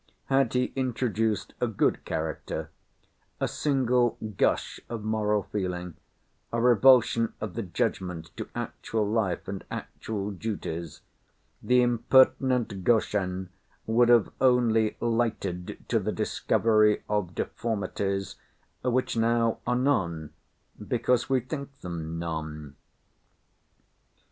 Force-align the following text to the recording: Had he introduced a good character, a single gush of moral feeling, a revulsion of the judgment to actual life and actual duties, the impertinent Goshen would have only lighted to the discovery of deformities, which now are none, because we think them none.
Had 0.29 0.53
he 0.53 0.73
introduced 0.75 1.53
a 1.61 1.67
good 1.67 2.05
character, 2.05 2.71
a 3.39 3.47
single 3.47 4.17
gush 4.35 4.79
of 4.89 5.03
moral 5.03 5.43
feeling, 5.43 5.93
a 6.51 6.59
revulsion 6.59 7.33
of 7.39 7.53
the 7.53 7.61
judgment 7.61 8.35
to 8.35 8.49
actual 8.55 9.07
life 9.07 9.47
and 9.47 9.63
actual 9.69 10.31
duties, 10.31 11.01
the 11.61 11.83
impertinent 11.83 12.83
Goshen 12.83 13.51
would 13.85 14.09
have 14.09 14.31
only 14.41 14.97
lighted 14.99 15.85
to 15.89 15.99
the 15.99 16.11
discovery 16.11 17.03
of 17.07 17.35
deformities, 17.35 18.37
which 18.83 19.15
now 19.15 19.59
are 19.67 19.75
none, 19.75 20.33
because 20.87 21.29
we 21.29 21.41
think 21.41 21.71
them 21.81 22.17
none. 22.17 22.75